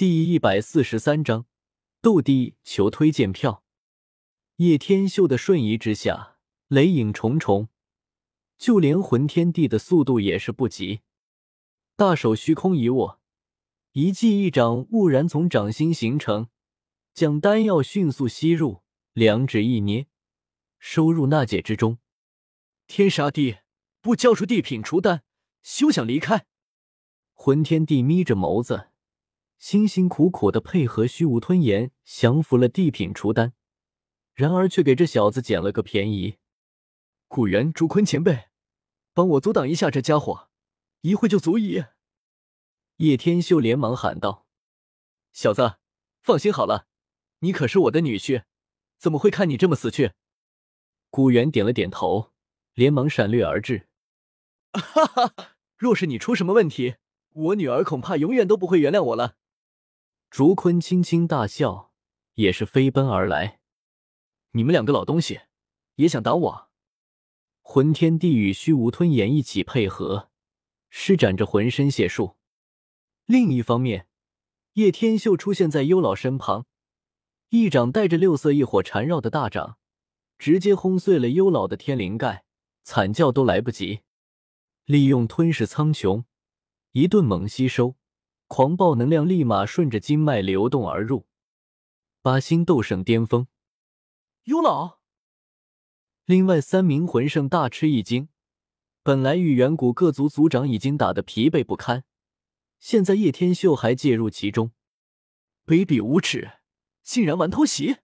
[0.00, 1.44] 第一百四十三章
[2.00, 3.62] 斗帝求推荐票。
[4.56, 6.38] 叶天秀的瞬移之下，
[6.68, 7.68] 雷影重重，
[8.56, 11.00] 就连魂天帝的速度也是不及。
[11.96, 13.20] 大手虚空一握，
[13.92, 16.48] 一记一掌蓦然从掌心形成，
[17.12, 18.80] 将丹药迅速吸入，
[19.12, 20.06] 两指一捏，
[20.78, 21.98] 收入纳戒之中。
[22.86, 23.58] 天杀地，
[24.00, 25.24] 不交出地品除丹，
[25.62, 26.46] 休想离开！
[27.34, 28.86] 魂天帝眯着眸子。
[29.60, 33.52] 辛辛苦苦的配合虚无吞炎降服了地品除丹，
[34.32, 36.38] 然而却给这小子捡了个便宜。
[37.28, 38.48] 古元朱坤前辈，
[39.12, 40.48] 帮我阻挡一下这家伙，
[41.02, 41.84] 一会就足矣。
[42.96, 44.46] 叶天秀连忙喊道
[45.34, 45.76] ：“小子，
[46.22, 46.86] 放心好了，
[47.40, 48.44] 你可是我的女婿，
[48.98, 50.12] 怎么会看你这么死去？”
[51.10, 52.32] 古元点了点头，
[52.72, 53.88] 连忙闪掠而至。
[54.72, 55.34] 哈哈，
[55.76, 56.96] 若是你出什么问题，
[57.28, 59.36] 我女儿恐怕永远都不会原谅我了。
[60.30, 61.92] 竹坤轻轻大笑，
[62.34, 63.58] 也是飞奔而来。
[64.52, 65.40] 你们两个老东西，
[65.96, 66.70] 也想打我？
[67.62, 70.30] 魂天地与虚无吞炎一起配合，
[70.88, 72.36] 施展着浑身解数。
[73.26, 74.06] 另一方面，
[74.74, 76.64] 叶天秀出现在幽老身旁，
[77.48, 79.78] 一掌带着六色异火缠绕的大掌，
[80.38, 82.44] 直接轰碎了幽老的天灵盖，
[82.84, 84.02] 惨叫都来不及。
[84.84, 86.22] 利用吞噬苍穹，
[86.92, 87.96] 一顿猛吸收。
[88.52, 91.24] 狂暴能量立马顺着经脉流动而入，
[92.20, 93.46] 八星斗圣巅峰，
[94.42, 94.98] 幽老。
[96.24, 98.28] 另外三名魂圣大吃一惊，
[99.04, 102.02] 本来与远古各族族长已经打得疲惫不堪，
[102.80, 104.72] 现在叶天秀还介入其中，
[105.64, 106.54] 卑鄙无耻，
[107.04, 107.98] 竟然玩偷袭！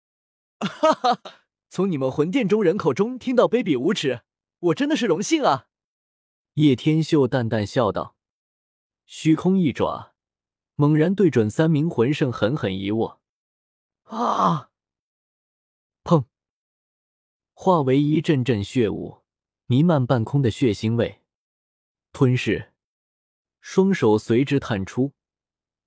[0.58, 1.20] 哈哈，
[1.68, 4.22] 从你们魂殿中人口中听到卑鄙无耻，
[4.58, 5.66] 我真的是荣幸啊！
[6.54, 8.16] 叶天秀淡淡笑道。
[9.14, 10.14] 虚空一爪，
[10.74, 13.20] 猛然对准三名魂圣狠狠一握，
[14.04, 14.70] 啊！
[16.02, 16.24] 砰！
[17.52, 19.18] 化为一阵阵血雾，
[19.66, 21.20] 弥漫半空的血腥味。
[22.10, 22.72] 吞噬，
[23.60, 25.12] 双手随之探出，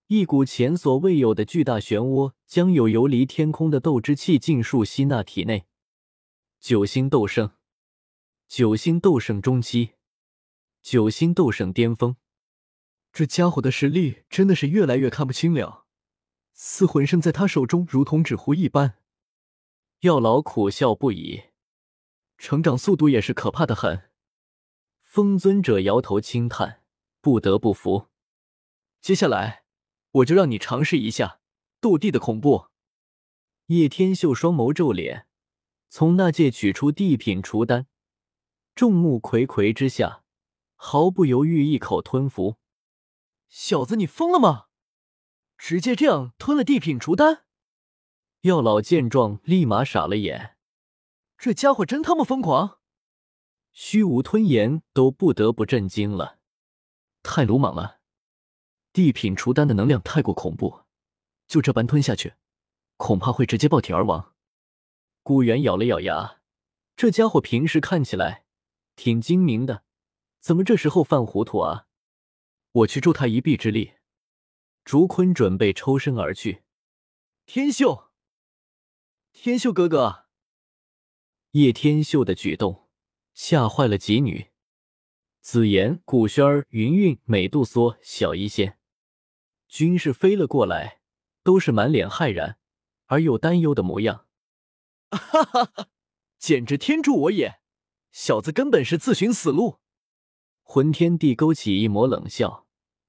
[0.05, 5.65] 一股前所未有的巨大漩涡，将有游离天空的斗之气尽数吸纳体内。
[6.59, 7.49] 九星斗圣，
[8.47, 9.93] 九星斗圣中期，
[10.83, 12.15] 九星斗圣巅峰。
[13.15, 15.85] 这家伙的实力真的是越来越看不清了，
[16.51, 18.97] 四魂圣在他手中如同纸糊一般。
[20.01, 21.43] 药老苦笑不已，
[22.37, 24.09] 成长速度也是可怕的很。
[25.01, 26.81] 风尊者摇头轻叹，
[27.21, 28.07] 不得不服。
[28.99, 29.63] 接下来，
[30.11, 31.39] 我就让你尝试一下
[31.79, 32.67] 斗帝的恐怖。
[33.67, 35.27] 叶天秀双眸皱脸，
[35.87, 37.87] 从那戒取出地品除丹，
[38.75, 40.23] 众目睽睽之下，
[40.75, 42.57] 毫不犹豫一口吞服。
[43.57, 44.65] 小子，你疯了吗？
[45.57, 47.45] 直接这样吞了地品除丹？
[48.41, 50.57] 药老见状，立马傻了眼。
[51.37, 52.79] 这家伙真他妈疯狂！
[53.71, 56.39] 虚无吞炎都不得不震惊了，
[57.23, 58.01] 太鲁莽了！
[58.91, 60.81] 地品除丹的能量太过恐怖，
[61.47, 62.33] 就这般吞下去，
[62.97, 64.33] 恐怕会直接爆体而亡。
[65.23, 66.41] 古元咬了咬牙，
[66.97, 68.43] 这家伙平时看起来
[68.97, 69.85] 挺精明的，
[70.41, 71.84] 怎么这时候犯糊涂啊？
[72.75, 73.93] 我去助他一臂之力。
[74.83, 76.63] 竹坤准备抽身而去。
[77.45, 78.11] 天秀，
[79.31, 80.25] 天秀哥哥。
[81.51, 82.89] 叶天秀的举动
[83.33, 84.51] 吓坏了几女，
[85.39, 88.77] 紫妍、古轩儿、云韵、美杜莎、小医仙，
[89.69, 90.99] 均是飞了过来，
[91.43, 92.57] 都是满脸骇然
[93.05, 94.27] 而又担忧的模样。
[95.15, 95.87] 哈哈哈，
[96.37, 97.61] 简直天助我也！
[98.11, 99.79] 小子根本是自寻死路。
[100.61, 102.64] 魂天帝勾起一抹冷笑。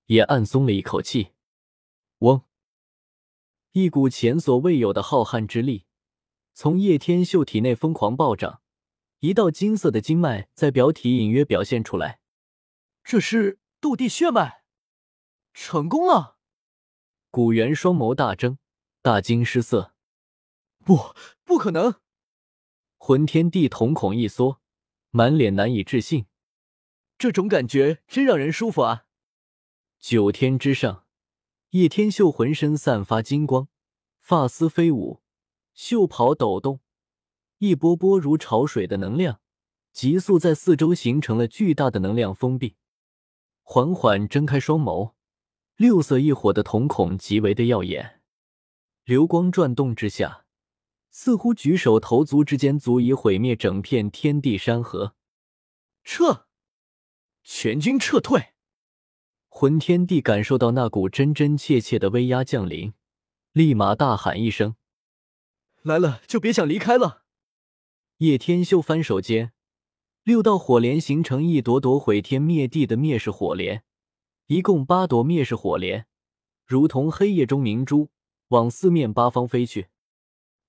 [0.06, 1.32] 也暗松了一口气。
[2.18, 2.42] 嗡！
[3.72, 5.84] 一股前所未有的浩瀚之力
[6.54, 8.62] 从叶天秀体内疯狂暴涨，
[9.20, 12.20] 一道金色的经脉在表体隐约表现出来。
[13.04, 14.62] 这是斗帝血脉，
[15.52, 16.38] 成功了！
[17.30, 18.58] 古元双眸大睁，
[19.02, 19.94] 大惊失色。
[20.84, 21.14] 不，
[21.44, 21.96] 不可能！
[22.96, 24.62] 魂天帝瞳孔一缩，
[25.10, 26.26] 满脸难以置信。
[27.18, 29.05] 这种感觉真让人舒服啊！
[30.08, 31.04] 九天之上，
[31.70, 33.66] 叶天秀浑身散发金光，
[34.20, 35.20] 发丝飞舞，
[35.74, 36.78] 袖袍抖动，
[37.58, 39.40] 一波波如潮水的能量
[39.92, 42.76] 急速在四周形成了巨大的能量封闭。
[43.62, 45.14] 缓缓睁开双眸，
[45.74, 48.20] 六色异火的瞳孔极为的耀眼，
[49.02, 50.44] 流光转动之下，
[51.10, 55.16] 似乎举手投足之间足以毁灭整片天地山河。
[56.04, 56.46] 撤，
[57.42, 58.52] 全军撤退！
[59.58, 62.92] 魂天帝感受到那股真真切切的威压降临，
[63.52, 64.76] 立马大喊一声
[65.80, 67.22] ：“来了就别想离开了！”
[68.20, 69.54] 叶天秀翻手间，
[70.24, 73.82] 六道火莲形成一朵朵毁天灭地的灭世火莲，
[74.48, 76.06] 一共八朵灭世火莲，
[76.66, 78.10] 如同黑夜中明珠，
[78.48, 79.86] 往四面八方飞去，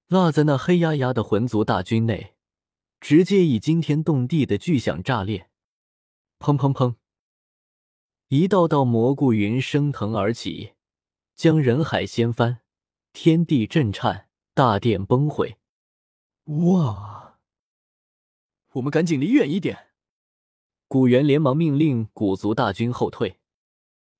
[0.07, 2.35] 落在那黑压压的魂族大军内，
[3.01, 5.49] 直接以惊天动地的巨响炸裂。
[6.39, 6.95] 砰砰砰！
[8.29, 10.73] 一道道蘑菇云升腾而起，
[11.33, 12.59] 将人海掀翻，
[13.13, 15.57] 天地震颤，大殿崩毁。
[16.43, 17.39] 哇！
[18.73, 19.91] 我们赶紧离远一点！
[20.89, 23.39] 古元连忙命令古族大军后退。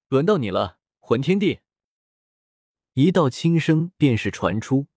[0.07, 1.59] 轮到你了，魂天帝！
[2.94, 4.88] 一道轻声便是传出，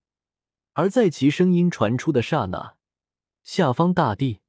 [0.71, 2.77] 而在其声音传出的刹那，
[3.43, 4.39] 下方大地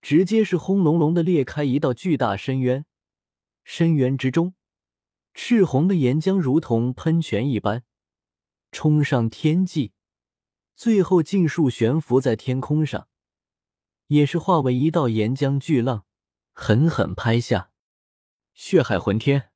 [0.00, 2.86] 直接是轰隆隆的裂开一道巨大深渊。
[3.64, 4.54] 深渊之中，
[5.34, 7.84] 赤红的岩浆如同喷泉一般
[8.70, 9.92] 冲上天际，
[10.74, 13.08] 最后尽数悬浮在天空上，
[14.08, 16.04] 也是化为一道岩浆巨浪，
[16.52, 17.70] 狠狠拍下。
[18.52, 19.50] 血海魂天，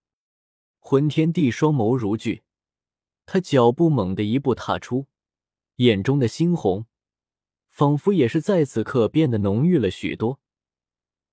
[0.79, 2.43] 魂天帝双眸如炬，
[3.27, 5.09] 他脚步猛地一步踏出，
[5.77, 6.87] 眼中的猩红
[7.69, 10.41] 仿佛也是在此刻变得浓郁了许多，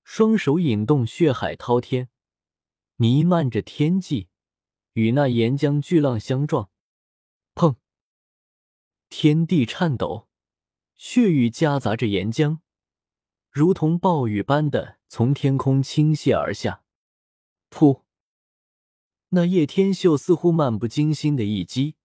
[0.03, 2.09] 双手引动血海滔天。
[2.95, 4.27] 弥漫着天际，
[4.93, 6.69] 与那岩浆巨浪相撞，
[7.55, 7.75] 砰！
[9.09, 10.27] 天地颤抖，
[10.95, 12.59] 血雨夹杂着岩浆，
[13.49, 16.83] 如同暴雨般的从天空倾泻而下。
[17.71, 18.03] 噗！
[19.29, 21.95] 那叶天秀似乎漫不经心的一击，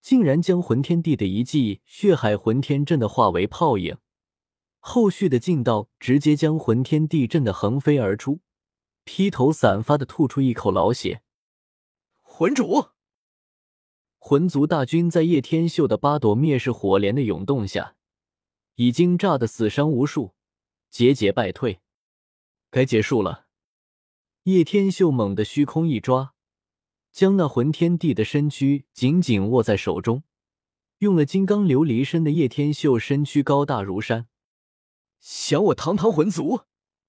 [0.00, 3.98] 竟然将魂天帝的一记血海魂天震的化为泡影，
[4.78, 8.40] 后续的劲道直接将魂天帝震的横飞而出。
[9.04, 11.22] 披头散发的吐出一口老血，
[12.22, 12.90] 魂主，
[14.18, 17.96] 魂族大军在叶天秀的八朵灭世火莲的涌动下，
[18.76, 20.34] 已经炸得死伤无数，
[20.90, 21.80] 节节败退。
[22.70, 23.46] 该结束了。
[24.44, 26.34] 叶天秀猛地虚空一抓，
[27.12, 30.24] 将那魂天帝的身躯紧紧握在手中。
[30.98, 34.28] 用了金刚琉璃身的叶天秀身躯高大如山，
[35.20, 36.62] 想我堂堂魂族，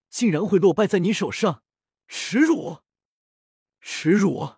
[0.10, 1.63] 竟然会落败在你手上！
[2.16, 2.78] 耻辱！
[3.82, 4.58] 耻辱！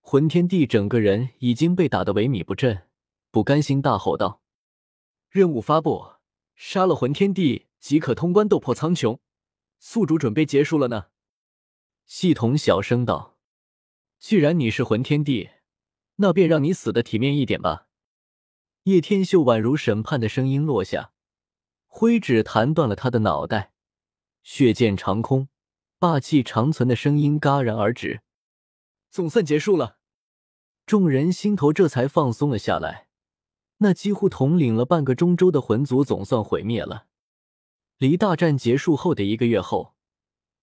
[0.00, 2.88] 魂天帝整个人已经被打得萎靡不振，
[3.30, 4.40] 不甘心大吼道
[5.28, 6.14] ：“任务发布，
[6.54, 9.18] 杀了魂天帝即可通关斗破苍穹。
[9.78, 11.08] 宿主准备结束了呢。”
[12.08, 13.36] 系统小声道
[14.18, 15.50] ：“既然你是魂天帝，
[16.16, 17.86] 那便让你死的体面一点吧。”
[18.84, 21.12] 叶天秀宛如审判的声音落下，
[21.86, 23.74] 挥指弹断了他的脑袋，
[24.42, 25.48] 血溅长空。
[26.02, 28.22] 霸气长存的声音戛然而止，
[29.08, 29.98] 总算结束了。
[30.84, 33.06] 众人心头这才放松了下来。
[33.78, 37.06] 那几乎统领了半个中州的魂族总算毁灭了。
[37.98, 39.94] 离大战结束后的一个月后，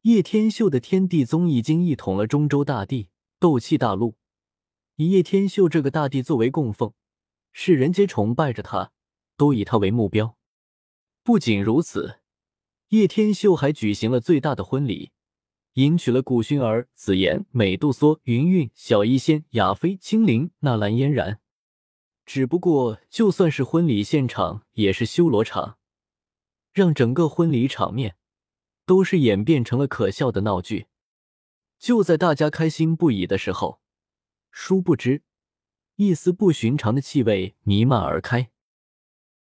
[0.01, 3.07] 叶天秀的天地宗已经一统了中州大地、
[3.39, 4.15] 斗气大陆，
[4.97, 6.91] 以叶天秀这个大帝作为供奉，
[7.53, 8.91] 世人皆崇拜着他，
[9.37, 10.35] 都以他为目标。
[11.23, 12.19] 不仅如此，
[12.89, 15.13] 叶天秀还举行了最大的婚礼。
[15.73, 21.39] 迎娶了古薰儿、紫妍、美杜莎、云韵、小医仙、雅妃、青灵、纳兰嫣然。
[22.25, 25.77] 只不过，就算是婚礼现场，也是修罗场，
[26.73, 28.17] 让整个婚礼场面
[28.85, 30.87] 都是演变成了可笑的闹剧。
[31.77, 33.81] 就在大家开心不已的时候，
[34.51, 35.23] 殊不知，
[35.95, 38.51] 一丝不寻常的气味弥漫而开。